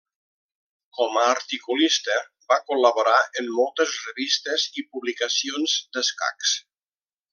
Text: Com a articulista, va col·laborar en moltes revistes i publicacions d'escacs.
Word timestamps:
Com 0.99 1.19
a 1.23 1.25
articulista, 1.33 2.15
va 2.53 2.57
col·laborar 2.71 3.19
en 3.43 3.51
moltes 3.59 3.93
revistes 4.07 4.67
i 4.83 4.85
publicacions 4.97 5.77
d'escacs. 5.99 6.57